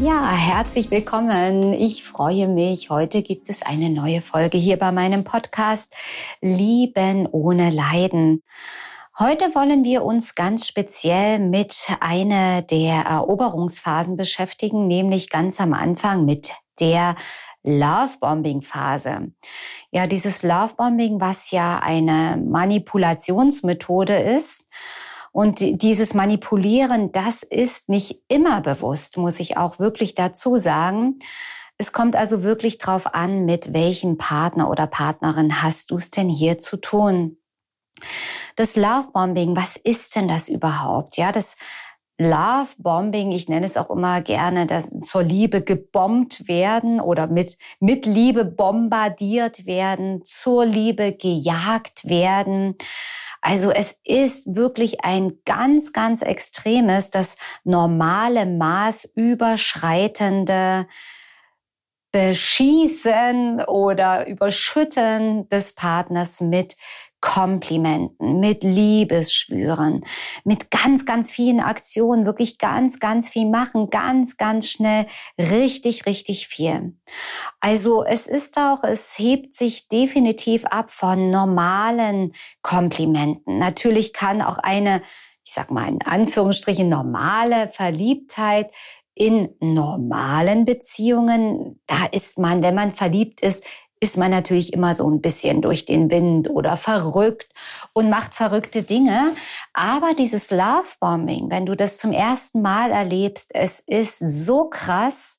[0.00, 1.72] Ja, herzlich willkommen.
[1.74, 2.90] Ich freue mich.
[2.90, 5.94] Heute gibt es eine neue Folge hier bei meinem Podcast
[6.40, 8.42] Lieben ohne Leiden.
[9.18, 16.24] Heute wollen wir uns ganz speziell mit einer der Eroberungsphasen beschäftigen, nämlich ganz am Anfang
[16.24, 17.14] mit der
[17.62, 19.32] Lovebombing-Phase.
[19.90, 24.68] Ja, dieses Lovebombing, was ja eine Manipulationsmethode ist,
[25.32, 31.18] und dieses Manipulieren, das ist nicht immer bewusst, muss ich auch wirklich dazu sagen.
[31.78, 36.28] Es kommt also wirklich drauf an, mit welchem Partner oder Partnerin hast du es denn
[36.28, 37.38] hier zu tun.
[38.56, 41.16] Das Lovebombing, was ist denn das überhaupt?
[41.16, 41.56] Ja, das
[42.18, 48.04] Lovebombing, ich nenne es auch immer gerne, das zur Liebe gebombt werden oder mit, mit
[48.04, 52.76] Liebe bombardiert werden, zur Liebe gejagt werden.
[53.42, 60.86] Also es ist wirklich ein ganz, ganz extremes, das normale Maß überschreitende
[62.12, 66.76] Beschießen oder Überschütten des Partners mit
[67.22, 70.04] Komplimenten, mit Liebesschwüren,
[70.44, 75.06] mit ganz, ganz vielen Aktionen, wirklich ganz, ganz viel machen, ganz, ganz schnell,
[75.38, 76.94] richtig, richtig viel.
[77.60, 83.56] Also es ist auch, es hebt sich definitiv ab von normalen Komplimenten.
[83.56, 85.00] Natürlich kann auch eine,
[85.44, 88.72] ich sag mal in Anführungsstrichen, normale Verliebtheit
[89.14, 93.62] in normalen Beziehungen, da ist man, wenn man verliebt ist,
[94.02, 97.48] ist man natürlich immer so ein bisschen durch den Wind oder verrückt
[97.92, 99.32] und macht verrückte Dinge.
[99.74, 105.38] Aber dieses Lovebombing, wenn du das zum ersten Mal erlebst, es ist so krass.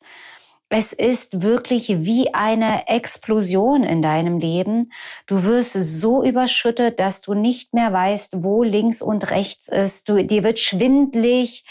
[0.69, 4.93] Es ist wirklich wie eine Explosion in deinem Leben.
[5.27, 10.07] Du wirst so überschüttet, dass du nicht mehr weißt, wo links und rechts ist.
[10.07, 11.65] Du, dir wird schwindlig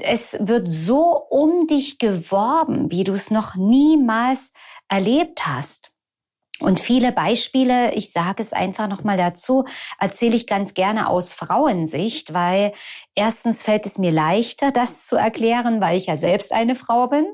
[0.00, 4.52] es wird so um dich geworben, wie du es noch niemals
[4.88, 5.91] erlebt hast.
[6.62, 9.64] Und viele Beispiele, ich sage es einfach nochmal dazu,
[9.98, 12.72] erzähle ich ganz gerne aus Frauensicht, weil
[13.16, 17.26] erstens fällt es mir leichter, das zu erklären, weil ich ja selbst eine Frau bin.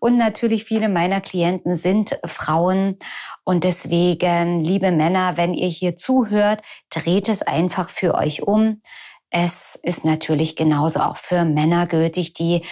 [0.00, 2.98] Und natürlich viele meiner Klienten sind Frauen.
[3.42, 8.82] Und deswegen, liebe Männer, wenn ihr hier zuhört, dreht es einfach für euch um.
[9.30, 12.64] Es ist natürlich genauso auch für Männer gültig, die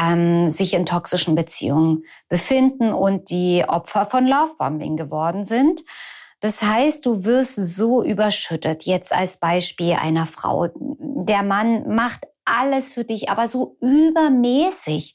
[0.00, 5.82] ähm, sich in toxischen Beziehungen befinden und die Opfer von Lovebombing geworden sind.
[6.40, 10.68] Das heißt, du wirst so überschüttet, jetzt als Beispiel einer Frau.
[10.74, 15.14] Der Mann macht alles für dich, aber so übermäßig.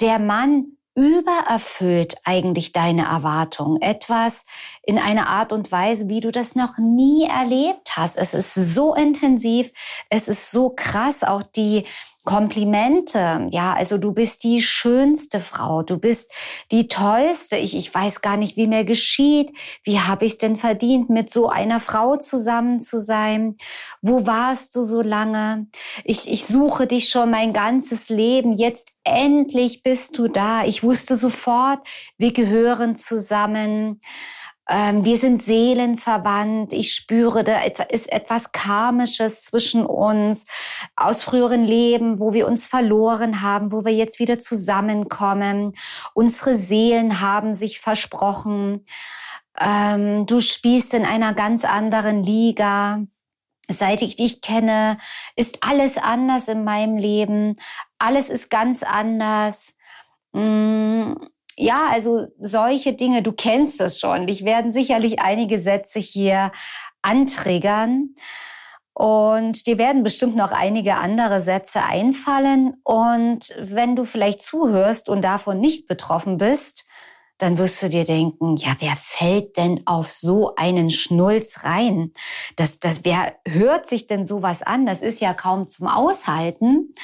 [0.00, 3.80] Der Mann übererfüllt eigentlich deine Erwartungen.
[3.80, 4.44] Etwas
[4.82, 8.16] in einer Art und Weise, wie du das noch nie erlebt hast.
[8.16, 9.72] Es ist so intensiv,
[10.08, 11.84] es ist so krass, auch die
[12.24, 13.48] Komplimente.
[13.50, 16.30] Ja, also du bist die schönste Frau, du bist
[16.70, 17.56] die tollste.
[17.56, 19.52] Ich, ich weiß gar nicht, wie mir geschieht.
[19.82, 23.56] Wie habe ich es denn verdient, mit so einer Frau zusammen zu sein?
[24.00, 25.66] Wo warst du so lange?
[26.02, 28.54] Ich, ich suche dich schon mein ganzes Leben.
[28.54, 30.64] Jetzt endlich bist du da.
[30.64, 31.86] Ich wusste sofort,
[32.16, 34.00] wir gehören zusammen.
[34.68, 36.72] Ähm, wir sind seelenverwandt.
[36.72, 40.46] Ich spüre, da ist etwas Karmisches zwischen uns
[40.96, 45.74] aus früheren Leben, wo wir uns verloren haben, wo wir jetzt wieder zusammenkommen.
[46.14, 48.86] Unsere Seelen haben sich versprochen.
[49.58, 53.02] Ähm, du spielst in einer ganz anderen Liga.
[53.68, 54.98] Seit ich dich kenne,
[55.36, 57.56] ist alles anders in meinem Leben.
[57.98, 59.76] Alles ist ganz anders.
[60.32, 61.14] Mm
[61.56, 64.26] ja, also solche Dinge, du kennst es schon.
[64.26, 66.52] Dich werden sicherlich einige Sätze hier
[67.02, 68.14] antriggern.
[68.92, 72.74] Und dir werden bestimmt noch einige andere Sätze einfallen.
[72.84, 76.86] Und wenn du vielleicht zuhörst und davon nicht betroffen bist,
[77.38, 82.12] dann wirst du dir denken, ja, wer fällt denn auf so einen Schnulz rein?
[82.54, 84.86] Das, das, wer hört sich denn sowas an?
[84.86, 86.94] Das ist ja kaum zum Aushalten.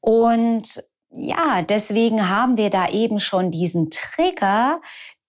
[0.00, 4.80] Und ja, deswegen haben wir da eben schon diesen Trigger,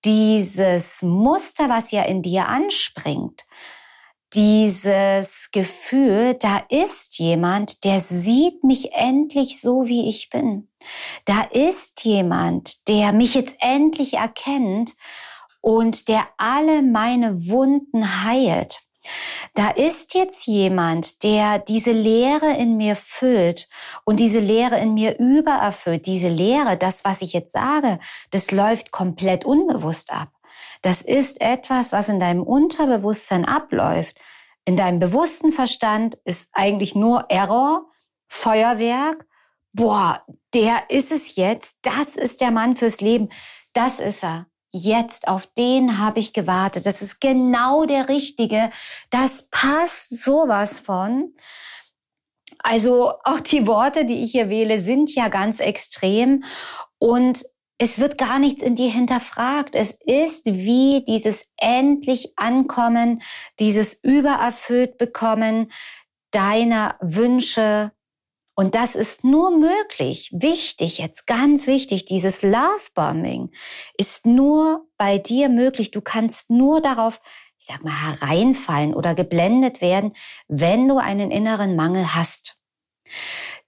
[0.06, 3.46] dieses Muster, was ja in dir anspringt
[4.34, 10.70] dieses Gefühl, da ist jemand, der sieht mich endlich so, wie ich bin.
[11.26, 14.94] Da ist jemand, der mich jetzt endlich erkennt
[15.60, 18.82] und der alle meine Wunden heilt.
[19.54, 23.68] Da ist jetzt jemand, der diese Leere in mir füllt
[24.06, 26.06] und diese Leere in mir übererfüllt.
[26.06, 28.00] Diese Leere, das, was ich jetzt sage,
[28.30, 30.30] das läuft komplett unbewusst ab.
[30.82, 34.18] Das ist etwas, was in deinem Unterbewusstsein abläuft.
[34.66, 37.86] In deinem bewussten Verstand ist eigentlich nur Error,
[38.28, 39.26] Feuerwerk.
[39.74, 40.24] Boah,
[40.54, 41.78] der ist es jetzt.
[41.82, 43.30] Das ist der Mann fürs Leben.
[43.74, 44.48] Das ist er.
[44.74, 46.86] Jetzt, auf den habe ich gewartet.
[46.86, 48.70] Das ist genau der Richtige.
[49.10, 51.36] Das passt sowas von.
[52.60, 56.44] Also auch die Worte, die ich hier wähle, sind ja ganz extrem.
[57.00, 57.44] Und
[57.78, 59.76] es wird gar nichts in dir hinterfragt.
[59.76, 63.22] Es ist wie dieses endlich Ankommen,
[63.60, 65.72] dieses übererfüllt bekommen
[66.30, 67.92] deiner Wünsche.
[68.62, 73.50] Und das ist nur möglich, wichtig, jetzt ganz wichtig, dieses Lovebombing
[73.98, 75.90] ist nur bei dir möglich.
[75.90, 77.22] Du kannst nur darauf,
[77.58, 80.14] ich sag mal, hereinfallen oder geblendet werden,
[80.48, 82.62] wenn du einen inneren Mangel hast.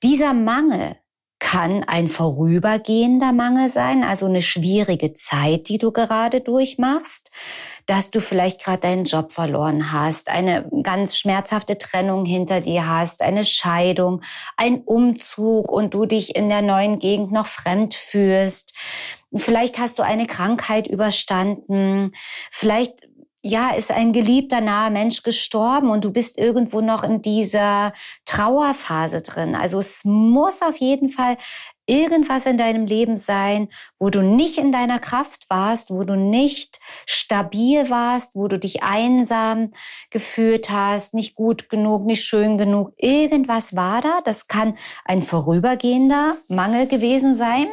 [0.03, 0.95] Dieser Mangel,
[1.43, 7.31] kann ein vorübergehender Mangel sein, also eine schwierige Zeit, die du gerade durchmachst,
[7.85, 13.21] dass du vielleicht gerade deinen Job verloren hast, eine ganz schmerzhafte Trennung hinter dir hast,
[13.21, 14.21] eine Scheidung,
[14.55, 18.73] ein Umzug und du dich in der neuen Gegend noch fremd fühlst.
[19.35, 22.13] Vielleicht hast du eine Krankheit überstanden.
[22.51, 23.01] Vielleicht
[23.45, 27.91] ja, ist ein geliebter naher Mensch gestorben und du bist irgendwo noch in dieser
[28.23, 29.53] Trauerphase drin.
[29.53, 31.35] Also es muss auf jeden Fall
[31.85, 33.67] irgendwas in deinem Leben sein,
[33.99, 38.81] wo du nicht in deiner Kraft warst, wo du nicht stabil warst, wo du dich
[38.81, 39.73] einsam
[40.09, 42.93] gefühlt hast, nicht gut genug, nicht schön genug.
[42.95, 44.21] Irgendwas war da.
[44.23, 47.67] Das kann ein vorübergehender Mangel gewesen sein.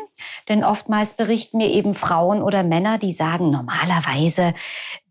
[0.48, 4.52] Denn oftmals berichten mir eben Frauen oder Männer, die sagen, normalerweise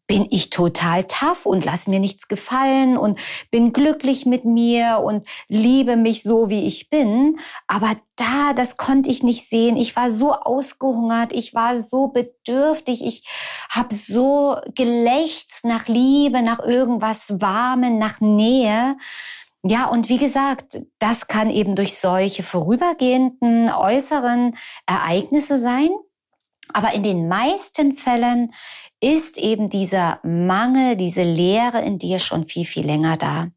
[0.10, 3.20] bin ich total tough und lass mir nichts gefallen und
[3.52, 7.38] bin glücklich mit mir und liebe mich so, wie ich bin.
[7.68, 9.78] Aber da, das konnte ich nicht sehen.
[9.78, 13.24] Ich war so ausgehungert, ich war so bedürftig, ich
[13.70, 18.98] habe so gelächzt nach Liebe, nach irgendwas Warmen, nach Nähe.
[19.62, 24.56] Ja, und wie gesagt, das kann eben durch solche vorübergehenden äußeren
[24.88, 25.90] Ereignisse sein.
[26.72, 28.54] Aber in den meisten Fällen
[29.00, 33.48] ist eben dieser Mangel, diese Leere in dir schon viel, viel länger da.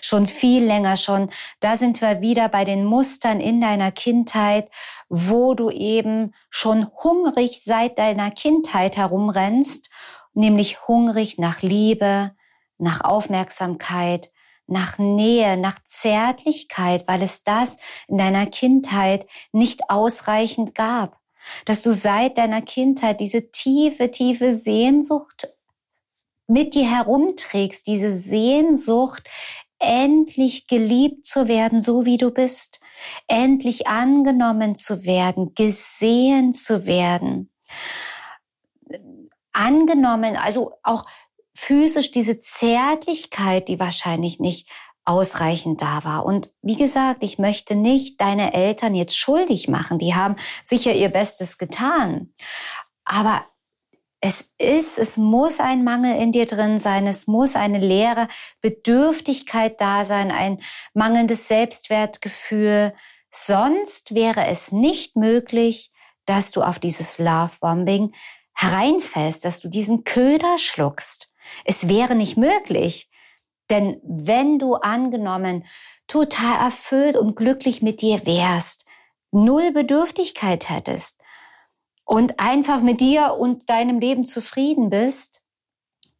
[0.00, 1.30] Schon viel länger schon.
[1.58, 4.70] Da sind wir wieder bei den Mustern in deiner Kindheit,
[5.08, 9.90] wo du eben schon hungrig seit deiner Kindheit herumrennst,
[10.34, 12.32] nämlich hungrig nach Liebe,
[12.78, 14.30] nach Aufmerksamkeit,
[14.66, 21.19] nach Nähe, nach Zärtlichkeit, weil es das in deiner Kindheit nicht ausreichend gab
[21.64, 25.48] dass du seit deiner Kindheit diese tiefe, tiefe Sehnsucht
[26.46, 29.28] mit dir herumträgst, diese Sehnsucht,
[29.78, 32.80] endlich geliebt zu werden, so wie du bist,
[33.26, 37.50] endlich angenommen zu werden, gesehen zu werden,
[39.52, 41.06] angenommen, also auch
[41.54, 44.68] physisch diese Zärtlichkeit, die wahrscheinlich nicht
[45.04, 46.24] ausreichend da war.
[46.24, 49.98] Und wie gesagt, ich möchte nicht deine Eltern jetzt schuldig machen.
[49.98, 52.32] Die haben sicher ihr Bestes getan.
[53.04, 53.44] Aber
[54.20, 58.28] es ist, es muss ein Mangel in dir drin sein, es muss eine leere
[58.60, 60.60] Bedürftigkeit da sein, ein
[60.92, 62.94] mangelndes Selbstwertgefühl.
[63.30, 65.90] Sonst wäre es nicht möglich,
[66.26, 68.12] dass du auf dieses Lovebombing
[68.54, 71.30] hereinfällst, dass du diesen Köder schluckst.
[71.64, 73.09] Es wäre nicht möglich.
[73.70, 75.64] Denn wenn du angenommen
[76.08, 78.86] total erfüllt und glücklich mit dir wärst,
[79.30, 81.20] null Bedürftigkeit hättest
[82.04, 85.42] und einfach mit dir und deinem Leben zufrieden bist,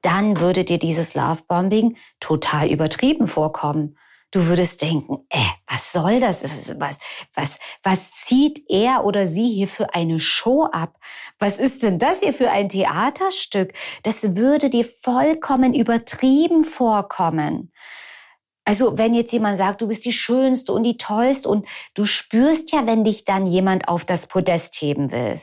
[0.02, 3.98] dann würde dir dieses Lovebombing total übertrieben vorkommen.
[4.32, 6.44] Du würdest denken, äh, was soll das?
[6.78, 6.98] Was,
[7.34, 11.00] was, was zieht er oder sie hier für eine Show ab?
[11.40, 13.72] Was ist denn das hier für ein Theaterstück?
[14.04, 17.72] Das würde dir vollkommen übertrieben vorkommen.
[18.64, 22.70] Also wenn jetzt jemand sagt, du bist die Schönste und die Tollste und du spürst
[22.70, 25.40] ja, wenn dich dann jemand auf das Podest heben will.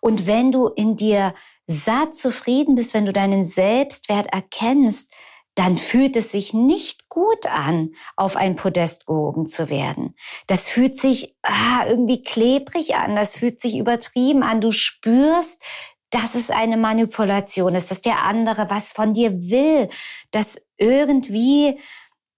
[0.00, 1.34] Und wenn du in dir
[1.66, 5.10] satt zufrieden bist, wenn du deinen Selbstwert erkennst,
[5.54, 10.14] dann fühlt es sich nicht gut an, auf ein Podest gehoben zu werden.
[10.46, 14.60] Das fühlt sich ah, irgendwie klebrig an, das fühlt sich übertrieben an.
[14.60, 15.62] Du spürst,
[16.10, 19.88] dass es eine Manipulation ist, dass der andere was von dir will,
[20.30, 21.78] dass irgendwie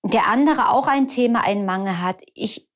[0.02, 2.22] der andere auch ein Thema, einen Mangel hat.
[2.34, 2.68] Ich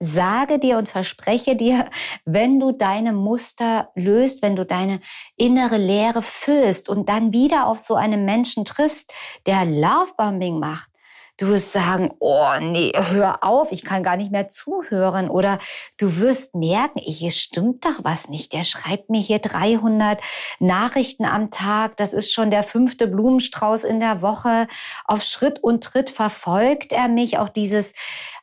[0.00, 1.88] sage dir und verspreche dir,
[2.24, 5.00] wenn du deine Muster löst, wenn du deine
[5.36, 9.12] innere Leere füllst und dann wieder auf so einen Menschen triffst,
[9.46, 10.90] der Lovebombing macht,
[11.36, 15.28] Du wirst sagen, oh nee, hör auf, ich kann gar nicht mehr zuhören.
[15.28, 15.58] Oder
[15.96, 18.52] du wirst merken, hier stimmt doch was nicht.
[18.52, 20.20] Der schreibt mir hier 300
[20.60, 21.96] Nachrichten am Tag.
[21.96, 24.68] Das ist schon der fünfte Blumenstrauß in der Woche.
[25.06, 27.38] Auf Schritt und Tritt verfolgt er mich.
[27.38, 27.94] Auch dieses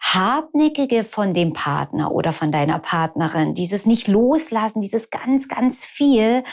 [0.01, 6.43] Hartnäckige von dem Partner oder von deiner Partnerin, dieses nicht loslassen, dieses ganz, ganz viel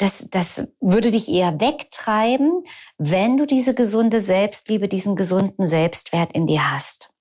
[0.00, 2.64] das, das würde dich eher wegtreiben,
[2.96, 7.12] wenn du diese gesunde Selbstliebe, diesen gesunden Selbstwert in dir hast.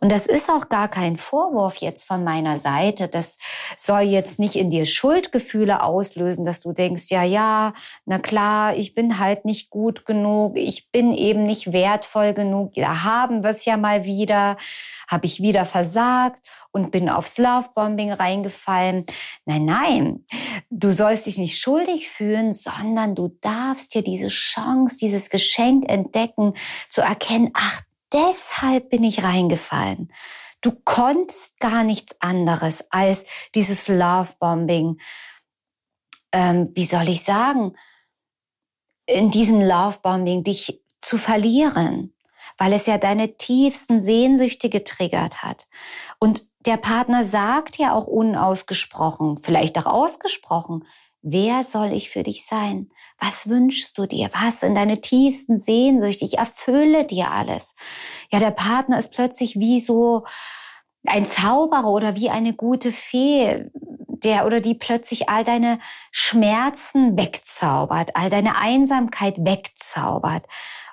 [0.00, 3.08] Und das ist auch gar kein Vorwurf jetzt von meiner Seite.
[3.08, 3.38] Das
[3.76, 7.72] soll jetzt nicht in dir Schuldgefühle auslösen, dass du denkst, ja, ja,
[8.04, 13.02] na klar, ich bin halt nicht gut genug, ich bin eben nicht wertvoll genug, da
[13.02, 14.56] haben wir es ja mal wieder,
[15.08, 16.40] habe ich wieder versagt
[16.72, 19.06] und bin aufs Lovebombing reingefallen.
[19.46, 20.26] Nein, nein,
[20.70, 26.54] du sollst dich nicht schuldig fühlen, sondern du darfst dir diese Chance, dieses Geschenk entdecken,
[26.90, 27.82] zu erkennen, ach,
[28.16, 30.12] deshalb bin ich reingefallen.
[30.62, 34.98] Du konntest gar nichts anderes als dieses Lovebombing.
[36.32, 37.76] Ähm, wie soll ich sagen?
[39.06, 42.14] In diesem Lovebombing dich zu verlieren,
[42.58, 45.66] weil es ja deine tiefsten Sehnsüchte getriggert hat.
[46.18, 50.84] Und der Partner sagt ja auch unausgesprochen, vielleicht auch ausgesprochen,
[51.28, 52.90] wer soll ich für dich sein?
[53.18, 54.30] Was wünschst du dir?
[54.32, 56.24] Was in deine tiefsten Sehnsüchte?
[56.24, 57.74] Ich erfülle dir alles.
[58.30, 60.24] Ja, der Partner ist plötzlich wie so
[61.04, 65.80] ein Zauberer oder wie eine gute Fee, der oder die plötzlich all deine
[66.12, 70.44] Schmerzen wegzaubert, all deine Einsamkeit wegzaubert.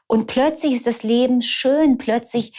[0.07, 2.57] Und plötzlich ist das Leben schön, plötzlich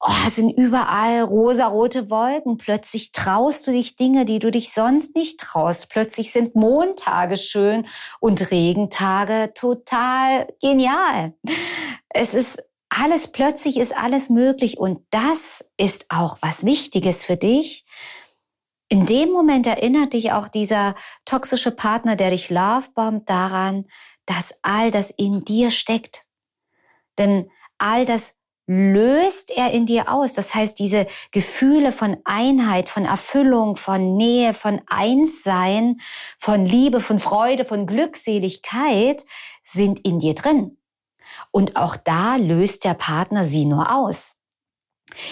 [0.00, 2.58] oh, sind überall rosarote Wolken.
[2.58, 5.90] Plötzlich traust du dich Dinge, die du dich sonst nicht traust.
[5.90, 7.86] Plötzlich sind Montage schön
[8.20, 11.34] und Regentage total genial.
[12.08, 17.84] Es ist alles, plötzlich ist alles möglich und das ist auch was Wichtiges für dich.
[18.88, 20.94] In dem Moment erinnert dich auch dieser
[21.26, 23.84] toxische Partner, der dich lovebombt, daran,
[24.24, 26.24] dass all das in dir steckt.
[27.18, 28.37] Denn all das
[28.68, 30.34] löst er in dir aus.
[30.34, 36.00] Das heißt, diese Gefühle von Einheit, von Erfüllung, von Nähe, von Einssein,
[36.38, 39.24] von Liebe, von Freude, von Glückseligkeit
[39.64, 40.76] sind in dir drin.
[41.50, 44.36] Und auch da löst der Partner sie nur aus.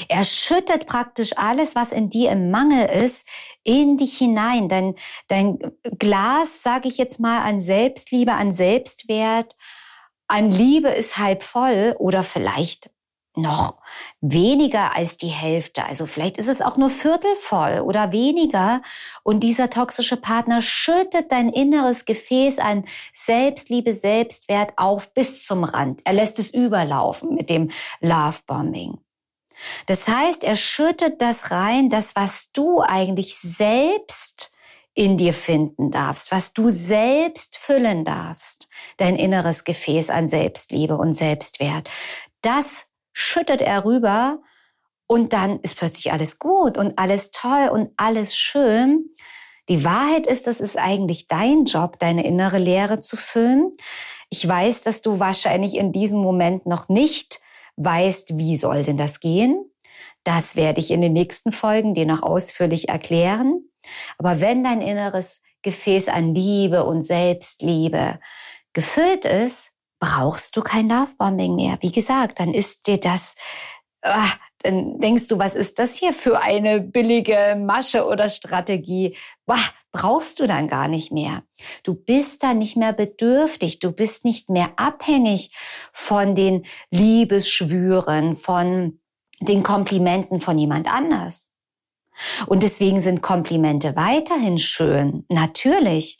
[0.09, 3.29] Er schüttet praktisch alles, was in dir im Mangel ist,
[3.63, 4.71] in dich hinein.
[4.71, 4.95] Dein,
[5.29, 5.59] dein
[5.99, 9.57] Glas, sage ich jetzt mal, an Selbstliebe, an Selbstwert,
[10.27, 12.91] an Liebe ist halb voll oder vielleicht
[13.37, 13.79] noch
[14.21, 15.85] weniger als die Hälfte.
[15.85, 18.83] Also vielleicht ist es auch nur Viertel voll oder weniger.
[19.23, 26.01] Und dieser toxische Partner schüttet dein inneres Gefäß an Selbstliebe, Selbstwert auf bis zum Rand.
[26.05, 28.99] Er lässt es überlaufen mit dem Lovebombing.
[29.87, 34.53] Das heißt, er schüttet das rein, das, was du eigentlich selbst
[34.95, 41.15] in dir finden darfst, was du selbst füllen darfst, dein inneres Gefäß an Selbstliebe und
[41.15, 41.89] Selbstwert.
[42.41, 42.89] Das
[43.19, 44.43] schüttet er rüber
[45.07, 49.07] und dann ist plötzlich alles gut und alles toll und alles schön.
[49.71, 53.75] Die Wahrheit ist, das ist eigentlich dein Job, deine innere Leere zu füllen.
[54.29, 57.41] Ich weiß, dass du wahrscheinlich in diesem Moment noch nicht
[57.77, 59.65] weißt, wie soll denn das gehen.
[60.23, 63.63] Das werde ich in den nächsten Folgen dir noch ausführlich erklären.
[64.19, 68.21] Aber wenn dein inneres Gefäß an Liebe und Selbstliebe
[68.75, 71.79] gefüllt ist, brauchst du kein Lovebombing mehr.
[71.81, 73.37] Wie gesagt, dann ist dir das,
[74.03, 74.29] ah,
[74.63, 79.17] dann denkst du, was ist das hier für eine billige Masche oder Strategie?
[79.47, 79.59] Bah,
[79.93, 81.43] brauchst du dann gar nicht mehr.
[81.83, 85.53] Du bist dann nicht mehr bedürftig, du bist nicht mehr abhängig
[85.93, 89.01] von den Liebesschwüren, von
[89.41, 91.53] den Komplimenten von jemand anders.
[92.47, 96.19] Und deswegen sind Komplimente weiterhin schön, natürlich.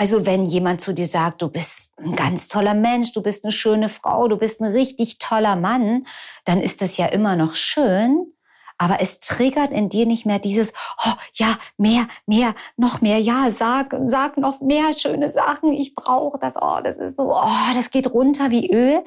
[0.00, 3.50] Also wenn jemand zu dir sagt, du bist ein ganz toller Mensch, du bist eine
[3.50, 6.06] schöne Frau, du bist ein richtig toller Mann,
[6.44, 8.32] dann ist das ja immer noch schön.
[8.78, 10.72] aber es triggert in dir nicht mehr dieses,
[11.04, 16.38] oh ja, mehr, mehr, noch mehr, ja, sag, sag noch mehr schöne Sachen, ich brauche
[16.38, 19.04] das, oh, das ist so, oh, das geht runter wie Öl.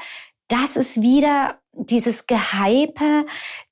[0.49, 3.25] Das ist wieder dieses Gehype,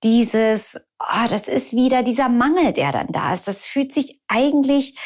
[0.03, 3.49] dieses, oh, das ist wieder dieser Mangel, der dann da ist.
[3.49, 4.97] Das fühlt sich eigentlich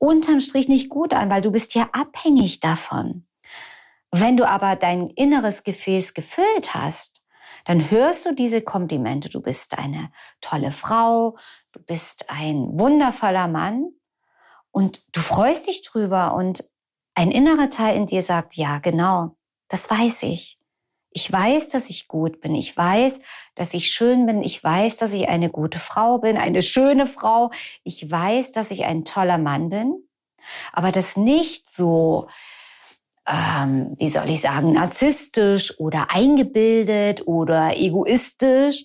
[0.00, 3.26] unterm Strich nicht gut an, weil du bist ja abhängig davon.
[4.10, 7.24] Wenn du aber dein inneres Gefäß gefüllt hast,
[7.64, 9.28] dann hörst du diese Komplimente.
[9.28, 11.36] Du bist eine tolle Frau,
[11.72, 13.90] du bist ein wundervoller Mann
[14.72, 16.64] und du freust dich drüber und
[17.14, 19.36] ein innerer Teil in dir sagt, ja, genau,
[19.68, 20.59] das weiß ich.
[21.10, 22.54] Ich weiß, dass ich gut bin.
[22.54, 23.20] Ich weiß,
[23.54, 24.42] dass ich schön bin.
[24.42, 27.50] Ich weiß, dass ich eine gute Frau bin, eine schöne Frau.
[27.82, 30.08] Ich weiß, dass ich ein toller Mann bin.
[30.72, 32.28] Aber das nicht so
[33.30, 38.84] ähm, wie soll ich sagen, narzisstisch oder eingebildet oder egoistisch,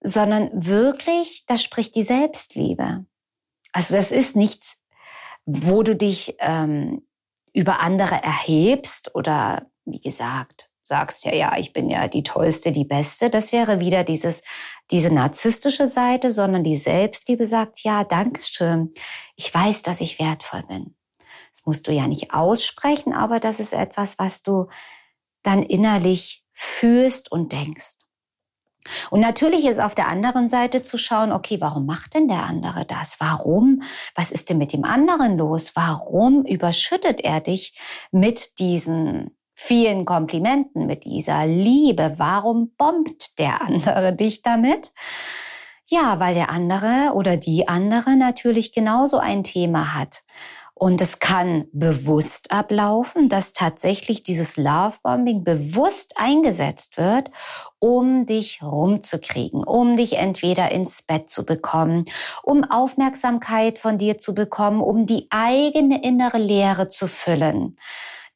[0.00, 3.04] sondern wirklich, da spricht die Selbstliebe.
[3.72, 4.78] Also das ist nichts,
[5.44, 7.06] wo du dich ähm,
[7.52, 12.84] über andere erhebst oder wie gesagt, sagst ja, ja, ich bin ja die tollste, die
[12.84, 13.30] beste.
[13.30, 14.42] Das wäre wieder dieses,
[14.90, 18.94] diese narzisstische Seite, sondern die Selbstliebe sagt, ja, danke schön.
[19.34, 20.96] Ich weiß, dass ich wertvoll bin
[21.66, 24.68] musst du ja nicht aussprechen, aber das ist etwas, was du
[25.42, 27.96] dann innerlich fühlst und denkst.
[29.10, 32.86] Und natürlich ist auf der anderen Seite zu schauen, okay, warum macht denn der andere
[32.86, 33.16] das?
[33.18, 33.82] Warum?
[34.14, 35.72] Was ist denn mit dem anderen los?
[35.74, 37.76] Warum überschüttet er dich
[38.12, 39.36] mit diesen
[39.66, 42.14] vielen Komplimenten, mit dieser Liebe?
[42.18, 44.92] Warum bombt der andere dich damit?
[45.86, 50.22] Ja, weil der andere oder die andere natürlich genauso ein Thema hat.
[50.78, 57.30] Und es kann bewusst ablaufen, dass tatsächlich dieses Lovebombing bewusst eingesetzt wird,
[57.78, 62.04] um dich rumzukriegen, um dich entweder ins Bett zu bekommen,
[62.42, 67.76] um Aufmerksamkeit von dir zu bekommen, um die eigene innere Leere zu füllen.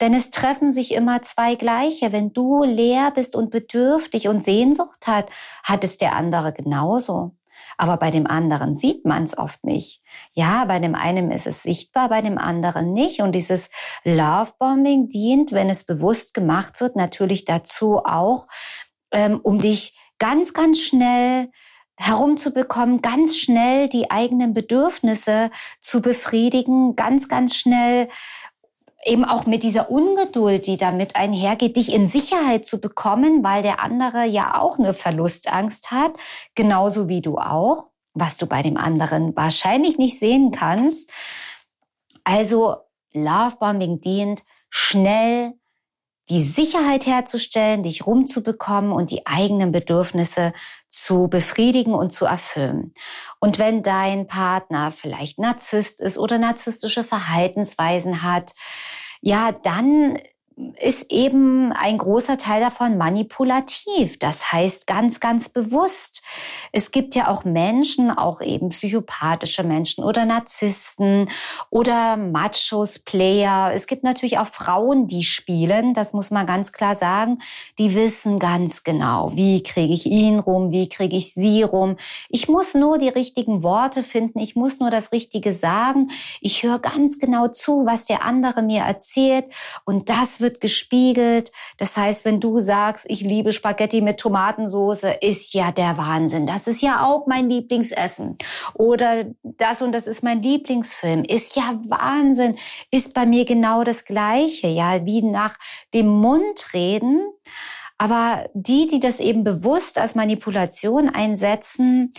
[0.01, 2.13] Denn es treffen sich immer zwei Gleiche.
[2.13, 5.31] Wenn du leer bist und bedürftig und Sehnsucht hat,
[5.63, 7.33] hat es der andere genauso.
[7.77, 10.03] Aber bei dem anderen sieht man es oft nicht.
[10.33, 13.21] Ja, bei dem einen ist es sichtbar, bei dem anderen nicht.
[13.21, 13.71] Und dieses
[14.05, 18.47] Lovebombing dient, wenn es bewusst gemacht wird, natürlich dazu auch,
[19.13, 21.51] ähm, um dich ganz, ganz schnell
[21.97, 28.09] herumzubekommen, ganz schnell die eigenen Bedürfnisse zu befriedigen, ganz, ganz schnell
[29.05, 33.81] eben auch mit dieser Ungeduld, die damit einhergeht, dich in Sicherheit zu bekommen, weil der
[33.81, 36.13] andere ja auch eine Verlustangst hat,
[36.55, 41.11] genauso wie du auch, was du bei dem anderen wahrscheinlich nicht sehen kannst.
[42.25, 42.77] Also
[43.15, 45.55] Lovebombing dient schnell
[46.31, 50.53] die Sicherheit herzustellen, dich rumzubekommen und die eigenen Bedürfnisse
[50.89, 52.95] zu befriedigen und zu erfüllen.
[53.41, 58.53] Und wenn dein Partner vielleicht Narzisst ist oder narzisstische Verhaltensweisen hat,
[59.21, 60.19] ja, dann
[60.81, 64.19] ist eben ein großer Teil davon manipulativ.
[64.19, 66.23] Das heißt ganz, ganz bewusst.
[66.73, 71.29] Es gibt ja auch Menschen, auch eben psychopathische Menschen oder Narzissten
[71.71, 73.73] oder Machos, Player.
[73.75, 75.95] Es gibt natürlich auch Frauen, die spielen.
[75.95, 77.39] Das muss man ganz klar sagen.
[77.79, 81.97] Die wissen ganz genau, wie kriege ich ihn rum, wie kriege ich sie rum.
[82.29, 84.39] Ich muss nur die richtigen Worte finden.
[84.39, 86.11] Ich muss nur das Richtige sagen.
[86.41, 89.47] Ich höre ganz genau zu, was der andere mir erzählt.
[89.85, 91.53] Und das wird wird gespiegelt.
[91.79, 96.47] Das heißt, wenn du sagst, ich liebe Spaghetti mit Tomatensoße, ist ja der Wahnsinn.
[96.47, 98.37] Das ist ja auch mein Lieblingsessen.
[98.75, 101.23] Oder das und das ist mein Lieblingsfilm.
[101.25, 102.57] Ist ja Wahnsinn.
[102.91, 104.67] Ist bei mir genau das Gleiche.
[104.67, 105.57] Ja, wie nach
[105.95, 107.21] dem Mund reden.
[107.99, 112.15] Aber die, die das eben bewusst als Manipulation einsetzen,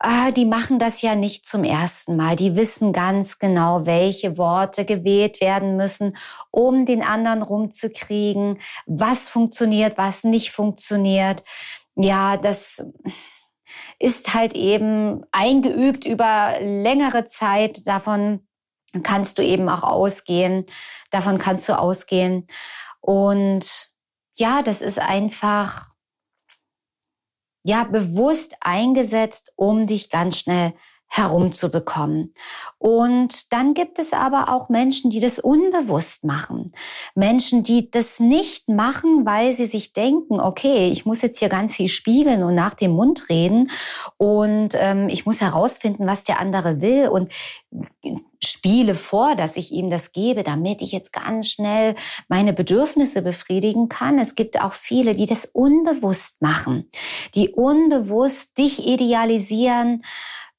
[0.00, 2.34] ah, die machen das ja nicht zum ersten Mal.
[2.34, 6.16] Die wissen ganz genau, welche Worte gewählt werden müssen,
[6.50, 11.44] um den anderen rumzukriegen, was funktioniert, was nicht funktioniert.
[11.96, 12.84] Ja, das
[13.98, 17.86] ist halt eben eingeübt über längere Zeit.
[17.86, 18.46] Davon
[19.02, 20.64] kannst du eben auch ausgehen.
[21.10, 22.46] Davon kannst du ausgehen.
[23.00, 23.90] Und
[24.34, 25.89] ja, das ist einfach
[27.62, 30.72] ja bewusst eingesetzt, um dich ganz schnell
[31.12, 32.32] herumzubekommen.
[32.78, 36.72] Und dann gibt es aber auch Menschen, die das unbewusst machen.
[37.16, 41.74] Menschen, die das nicht machen, weil sie sich denken, okay, ich muss jetzt hier ganz
[41.74, 43.70] viel spiegeln und nach dem Mund reden
[44.18, 47.08] und ähm, ich muss herausfinden, was der andere will.
[47.08, 47.32] Und
[48.42, 51.94] spiele vor, dass ich ihm das gebe, damit ich jetzt ganz schnell
[52.28, 54.18] meine Bedürfnisse befriedigen kann.
[54.18, 56.88] Es gibt auch viele, die das unbewusst machen,
[57.34, 60.02] die unbewusst dich idealisieren.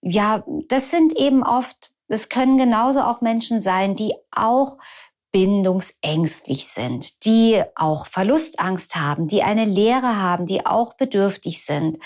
[0.01, 4.77] Ja, das sind eben oft, es können genauso auch Menschen sein, die auch
[5.31, 11.99] bindungsängstlich sind, die auch Verlustangst haben, die eine Lehre haben, die auch bedürftig sind.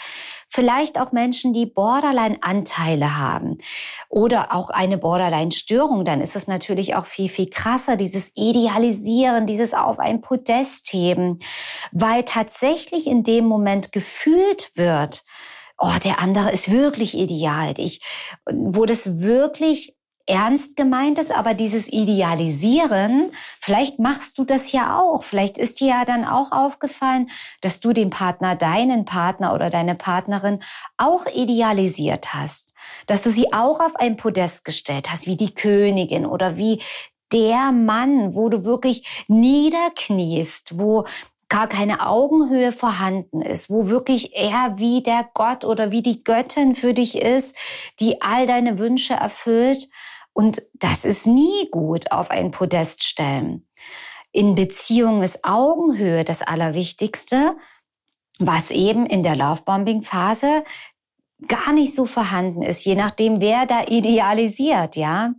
[0.47, 3.57] Vielleicht auch Menschen, die Borderline-Anteile haben
[4.09, 6.05] oder auch eine Borderline-Störung.
[6.05, 11.39] Dann ist es natürlich auch viel, viel krasser, dieses Idealisieren, dieses auf ein Podest heben,
[11.91, 15.23] weil tatsächlich in dem Moment gefühlt wird,
[15.77, 17.73] oh, der andere ist wirklich ideal.
[17.77, 18.01] Ich,
[18.51, 19.95] wo das wirklich
[20.27, 25.23] ernst gemeint ist, aber dieses Idealisieren, vielleicht machst du das ja auch.
[25.23, 27.29] Vielleicht ist dir ja dann auch aufgefallen,
[27.61, 30.63] dass du den Partner, deinen Partner oder deine Partnerin
[30.97, 32.73] auch idealisiert hast.
[33.05, 36.81] Dass du sie auch auf ein Podest gestellt hast, wie die Königin oder wie
[37.31, 41.05] der Mann, wo du wirklich niederkniest, wo
[41.49, 46.75] gar keine Augenhöhe vorhanden ist, wo wirklich er wie der Gott oder wie die Göttin
[46.75, 47.55] für dich ist,
[47.99, 49.87] die all deine Wünsche erfüllt
[50.33, 53.67] und das ist nie gut auf ein Podest stellen.
[54.31, 57.55] In Beziehungen ist Augenhöhe das Allerwichtigste,
[58.37, 60.65] was eben in der Lovebombing-Phase
[61.47, 65.33] gar nicht so vorhanden ist, je nachdem, wer da idealisiert, ja.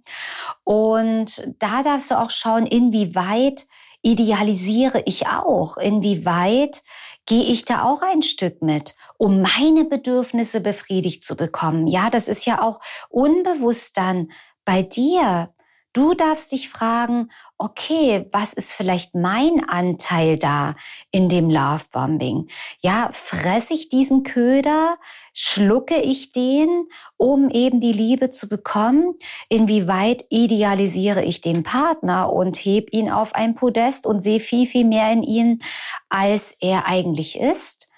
[0.65, 3.67] Und da darfst du auch schauen, inwieweit
[4.07, 6.83] idealisiere ich auch, inwieweit
[7.27, 11.89] gehe ich da auch ein Stück mit, um meine Bedürfnisse befriedigt zu bekommen.
[11.89, 14.29] Ja, das ist ja auch unbewusst dann
[14.65, 15.53] bei dir.
[15.97, 20.77] Du darfst dich fragen, okay, was ist vielleicht mein Anteil da
[21.11, 22.49] in dem Lovebombing?
[22.83, 24.99] Ja, fresse ich diesen Köder?
[25.33, 26.69] Schlucke ich den,
[27.17, 29.15] um eben die Liebe zu bekommen?
[29.49, 34.85] Inwieweit idealisiere ich den Partner und heb ihn auf ein Podest und sehe viel, viel
[34.85, 35.63] mehr in ihn,
[36.11, 37.89] als er eigentlich ist?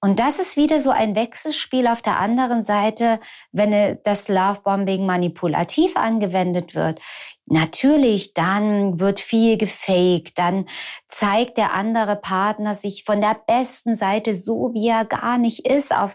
[0.00, 3.18] Und das ist wieder so ein Wechselspiel auf der anderen Seite,
[3.50, 7.00] wenn das Lovebombing manipulativ angewendet wird.
[7.46, 10.66] Natürlich, dann wird viel gefaked, dann
[11.08, 15.92] zeigt der andere Partner sich von der besten Seite so, wie er gar nicht ist,
[15.92, 16.14] auf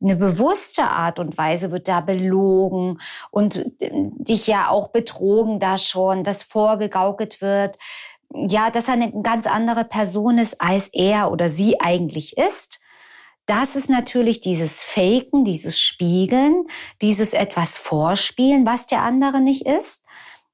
[0.00, 2.98] eine bewusste Art und Weise wird da belogen
[3.30, 7.78] und äh, dich ja auch betrogen da schon, dass vorgegaukelt wird,
[8.30, 12.83] ja, dass er eine ganz andere Person ist, als er oder sie eigentlich ist.
[13.46, 16.66] Das ist natürlich dieses Faken, dieses Spiegeln,
[17.02, 20.04] dieses etwas Vorspielen, was der andere nicht ist.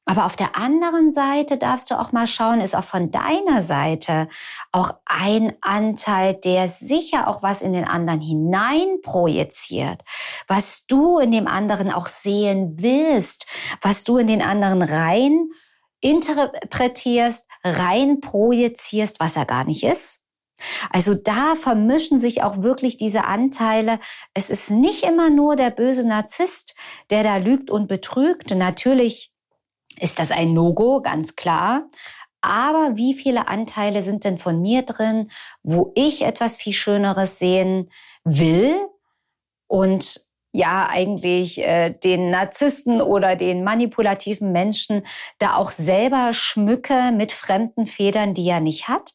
[0.07, 4.29] Aber auf der anderen Seite darfst du auch mal schauen, ist auch von deiner Seite
[4.73, 10.03] auch ein Anteil, der sicher auch was in den anderen hinein projiziert,
[10.49, 13.47] was du in dem anderen auch sehen willst,
[13.83, 15.51] was du in den anderen rein
[16.01, 20.20] interpretierst, rein projizierst, was er gar nicht ist.
[20.91, 23.99] Also da vermischen sich auch wirklich diese Anteile.
[24.35, 26.75] Es ist nicht immer nur der böse Narzisst,
[27.11, 28.55] der da lügt und betrügt.
[28.55, 29.33] Natürlich
[29.99, 31.89] ist das ein No-Go, ganz klar.
[32.41, 35.31] Aber wie viele Anteile sind denn von mir drin,
[35.63, 37.91] wo ich etwas viel Schöneres sehen
[38.25, 38.77] will
[39.67, 45.07] und ja eigentlich äh, den Narzissten oder den manipulativen Menschen
[45.39, 49.13] da auch selber schmücke mit fremden Federn, die er nicht hat?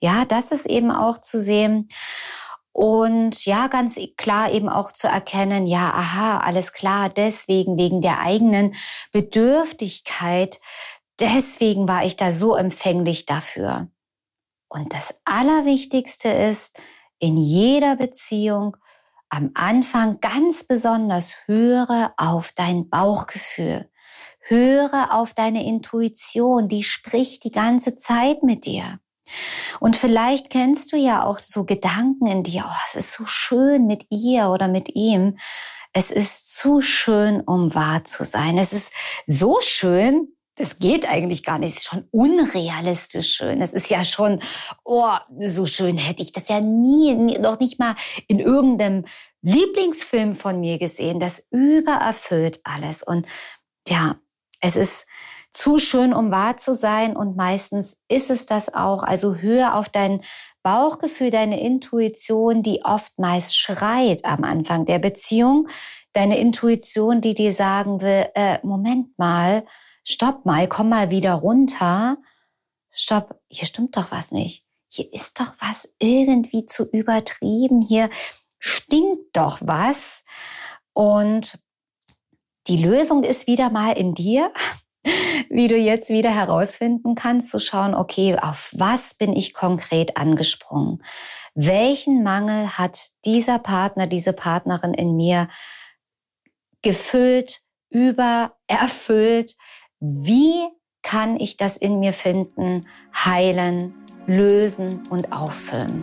[0.00, 1.88] Ja, das ist eben auch zu sehen.
[2.72, 8.20] Und ja, ganz klar eben auch zu erkennen, ja, aha, alles klar, deswegen, wegen der
[8.20, 8.76] eigenen
[9.10, 10.60] Bedürftigkeit,
[11.18, 13.88] deswegen war ich da so empfänglich dafür.
[14.68, 16.80] Und das Allerwichtigste ist,
[17.18, 18.76] in jeder Beziehung
[19.28, 23.90] am Anfang ganz besonders höre auf dein Bauchgefühl.
[24.40, 29.00] Höre auf deine Intuition, die spricht die ganze Zeit mit dir.
[29.80, 33.86] Und vielleicht kennst du ja auch so Gedanken in dir, oh, es ist so schön
[33.86, 35.38] mit ihr oder mit ihm.
[35.92, 38.58] Es ist zu schön, um wahr zu sein.
[38.58, 38.92] Es ist
[39.26, 41.70] so schön, das geht eigentlich gar nicht.
[41.70, 43.62] Es ist schon unrealistisch schön.
[43.62, 44.40] Es ist ja schon,
[44.84, 47.94] oh, so schön hätte ich das ja nie, nie, noch nicht mal
[48.26, 49.04] in irgendeinem
[49.42, 51.20] Lieblingsfilm von mir gesehen.
[51.20, 53.02] Das übererfüllt alles.
[53.02, 53.26] Und
[53.86, 54.16] ja,
[54.60, 55.06] es ist
[55.52, 59.02] zu schön, um wahr zu sein und meistens ist es das auch.
[59.02, 60.22] Also höre auf dein
[60.62, 65.68] Bauchgefühl, deine Intuition, die oftmals schreit am Anfang der Beziehung.
[66.12, 69.64] Deine Intuition, die dir sagen will, äh, Moment mal,
[70.04, 72.18] stopp mal, komm mal wieder runter.
[72.90, 74.64] Stopp, hier stimmt doch was nicht.
[74.88, 77.82] Hier ist doch was irgendwie zu übertrieben.
[77.82, 78.10] Hier
[78.58, 80.24] stinkt doch was.
[80.92, 81.58] Und
[82.66, 84.52] die Lösung ist wieder mal in dir.
[85.50, 91.02] wie du jetzt wieder herausfinden kannst, zu schauen, okay, auf was bin ich konkret angesprungen?
[91.54, 95.48] Welchen Mangel hat dieser Partner, diese Partnerin in mir
[96.82, 99.56] gefüllt, über, erfüllt?
[100.00, 100.68] Wie
[101.02, 103.94] kann ich das in mir finden, heilen,
[104.26, 106.02] lösen und auffüllen?